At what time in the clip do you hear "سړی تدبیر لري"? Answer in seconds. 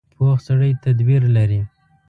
0.47-1.61